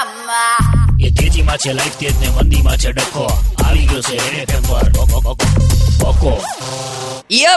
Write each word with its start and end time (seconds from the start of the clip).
એ 0.00 1.08
તેજીમાં 1.16 1.58
છે 1.62 1.72
લાઈફ 1.72 1.96
તેજ 2.00 2.14
ને 2.20 2.28
મંદીમાં 2.36 2.78
છે 2.82 2.92
ડખો. 2.92 3.24
આવી 3.64 3.86
ગયો 3.90 4.02
છે 4.02 4.16
એને 4.16 4.44
ટેમ્પર 4.46 4.86
પર 4.94 5.06
બકો, 5.10 5.32
બકો, 5.34 5.46
બકો 6.00 6.32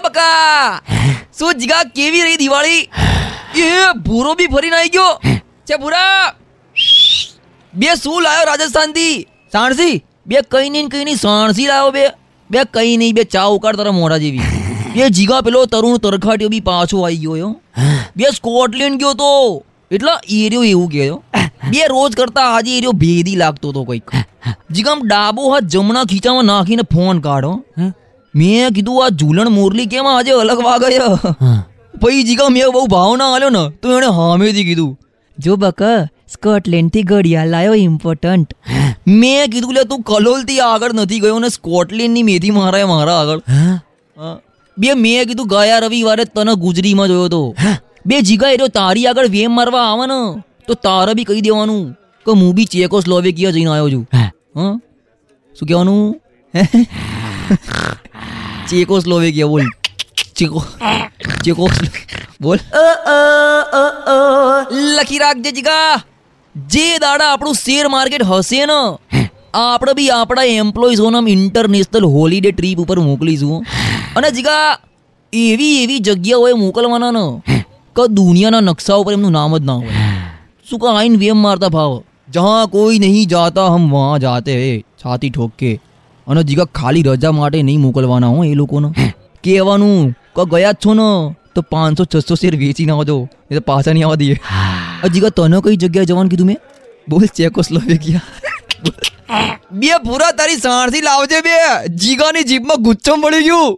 બકા 0.04 0.82
શું 1.40 1.54
જીગા 1.60 1.84
કેવી 1.96 2.24
રહી 2.26 2.38
દિવાળી? 2.44 2.82
એ 3.56 3.70
ભૂરો 4.08 4.36
બી 4.36 4.50
ફરીને 4.56 4.76
આવી 4.76 4.90
ગયો. 4.90 5.12
છે 5.68 5.78
ભૂરા? 5.78 6.34
બે 7.74 7.96
શું 8.04 8.20
લાયો 8.24 8.46
રાજસ્થાનથી 8.52 9.16
સાણસી? 9.54 9.96
બે 10.28 10.46
કઈ 10.52 10.70
નહીં 10.70 10.90
કઈ 10.90 11.04
નહીં 11.10 11.22
સાણસી 11.26 11.68
લાયો 11.68 11.92
બે. 11.92 12.08
બે 12.50 12.60
કઈ 12.74 12.98
નહીં 12.98 13.16
બે 13.16 13.24
ચા 13.36 13.48
ઉકાળ 13.58 13.76
તારા 13.82 14.00
મોઢા 14.00 14.24
જેવી. 14.24 14.48
બે 14.96 15.10
જીગા 15.20 15.42
પેલો 15.42 15.66
તરુણ 15.76 16.02
તરખાટીઓ 16.08 16.50
બી 16.56 16.66
પાછો 16.72 17.06
આવી 17.06 17.22
ગયો 17.28 17.38
યો. 17.38 17.54
બે 18.16 18.26
સ્કોટલેન્ડ 18.40 19.00
ગયો 19.00 19.14
તો. 19.14 19.32
એટલા 19.92 20.20
એરિયો 20.40 20.64
એવું 20.64 20.90
કહેજો 20.92 21.24
બે 21.74 21.84
રોજ 21.94 22.16
કરતા 22.22 22.48
આજે 22.54 22.72
એરિયો 22.78 22.96
ભેદી 23.04 23.36
લાગતો 23.42 23.74
હતો 23.74 23.84
કંઈક. 23.90 24.10
જીગામ 24.76 25.04
ડાબો 25.12 25.52
હાથ 25.52 25.68
જમણા 25.76 26.08
ખીચામાં 26.14 26.50
નાખીને 26.52 26.86
ફોન 26.96 27.22
કાઢો. 27.28 27.54
મેં 28.34 28.76
કીધું 28.78 29.04
આ 29.04 29.12
ઝૂલણ 29.22 29.54
મોરલી 29.60 29.88
કેમ 29.94 30.10
આજે 30.16 30.34
અલગ 30.42 30.66
વાગ્યા 30.68 31.36
પછી 32.02 32.24
જીગા 32.30 32.50
મેં 32.58 32.74
બહુ 32.76 32.84
ભાવના 32.96 33.30
આલ્યો 33.34 33.54
ને 33.58 33.64
તો 33.82 33.96
એણે 33.98 34.10
હામેથી 34.20 34.68
કીધું 34.70 34.92
જો 35.38 35.58
બકા 35.64 35.98
સ્કોટલેન્ડથી 36.34 37.06
ઘડિયાળ 37.10 37.54
લાયો 37.56 37.76
ઇમ્પોર્ટન્ટ. 37.88 38.50
મેં 39.22 39.44
કીધું 39.54 39.74
લે 39.78 39.84
તું 39.92 40.02
કલોલથી 40.10 40.62
આગળ 40.70 40.98
નથી 41.00 41.22
ગયો 41.26 41.40
ને 41.44 41.50
સ્કોટલેન્ડની 41.58 42.26
મેથી 42.30 42.54
મારા 42.60 42.88
મારા 42.94 43.20
આગળ. 43.22 43.42
બે 44.78 44.96
મેં 45.04 45.22
કીધું 45.30 45.52
ગયા 45.54 45.84
રવિવારે 45.86 46.26
તને 46.38 46.56
ગુજરીમાં 46.64 47.14
જોયો 47.14 47.30
તો. 47.36 47.44
બે 48.10 48.18
જીગા 48.30 48.52
એરો 48.58 48.68
તારી 48.80 49.06
આગળ 49.12 49.30
વેમ 49.36 49.56
મારવા 49.60 49.86
આવે 49.92 50.06
ને. 50.14 50.20
તો 50.68 50.74
તારે 50.88 51.12
બી 51.20 51.28
કહી 51.30 51.44
દેવાનું 51.48 51.82
કે 52.26 52.32
હું 52.40 52.50
બી 52.58 52.68
ચેકોસ્લોવેકિયા 52.74 53.56
જઈને 53.56 53.72
આવ્યો 53.72 53.90
છું. 53.94 54.06
હા? 54.16 54.30
શું 55.56 55.68
કહેવાનું? 55.70 56.02
ચેકોસ્લોવેકિયા 58.70 59.54
બોલ. 59.54 59.68
ચેકો 60.38 60.60
ચેકો 61.46 61.64
બોલ. 62.42 62.60
લખી 64.98 65.22
રાખજે 65.26 65.52
જીગા. 65.60 65.92
જે 66.56 66.88
દાડા 67.04 67.30
આપણું 67.34 67.56
શેર 67.64 67.86
માર્કેટ 67.96 68.24
હશે 68.32 68.62
ને 68.72 68.80
આપણે 69.62 69.94
બી 70.00 70.10
આપણા 70.20 70.48
એમ્પ્લોઈઝોને 70.62 71.20
ઇન્ટરનેશનલ 71.36 72.06
હોલિડે 72.16 72.50
ટ્રીપ 72.52 72.80
ઉપર 72.86 73.00
મોકલીશું. 73.10 73.58
અને 74.18 74.30
જીગા 74.40 74.66
એવી 75.34 75.76
એવી 75.84 76.00
જગ્યાઓએ 76.08 76.56
મોકલવાના 76.64 77.14
ને 77.20 77.26
કે 77.96 78.04
દુનિયાના 78.18 78.64
નકશા 78.70 79.00
ઉપર 79.04 79.14
એમનું 79.18 79.34
નામ 79.40 79.54
જ 79.58 79.60
ના 79.70 79.80
હોય. 79.84 80.03
આઈન 80.72 81.16
વેમ 81.18 81.38
મારતા 81.38 81.70
ભાવ. 81.70 82.02
જહાં 82.30 82.68
કોઈ 82.68 83.00
નહીં 83.00 83.28
જાતા 83.28 83.68
હમ 83.68 83.92
વહાં 83.92 84.20
જાતે 84.20 84.52
હે 84.54 84.84
છાતી 85.06 85.30
ઠોક. 85.30 85.52
કે 85.58 85.80
અને 86.28 86.44
જીગા 86.44 86.66
ખાલી 86.66 87.04
રજા 87.04 87.32
માટે 87.32 87.64
નહીં 87.64 87.82
મોકલવાના 87.82 88.28
હો 88.28 88.44
એ 88.44 88.54
લોકોને. 88.54 88.90
કહેવાનું 89.44 90.12
કે 90.36 90.46
ગયા 90.52 90.72
જ 90.72 90.76
છો 90.86 90.94
ને 90.94 91.08
તો 91.56 91.62
પાંચસો 91.62 92.06
છસો 92.06 92.36
શેર 92.36 92.56
વેચી 92.56 92.86
ના 92.86 92.96
આવજો 92.96 93.18
એ 93.52 93.56
તો 93.56 93.62
પાછા 93.62 93.94
નહીં 93.94 94.06
આવવા 94.06 94.16
દઈએ. 94.16 94.38
જીગા 95.14 95.30
તને 95.30 95.62
કઈ 95.62 95.76
જગ્યાએ 95.76 96.06
જવાનું 96.06 96.30
કીધું 96.30 96.48
મેં? 96.48 96.58
બોલ 97.10 97.26
ચેકોસ્લોવેકિયા 97.26 98.22
બે 99.80 99.88
પૂરા 100.06 100.32
તારી 100.32 100.56
સાણથી 100.56 101.02
લાવજે 101.02 101.42
બે. 101.42 101.54
જીગાની 101.96 102.44
જીભમાં 102.44 102.84
ગુચ્છમ 102.84 103.22
પડી 103.22 103.44
ગયું. 103.44 103.78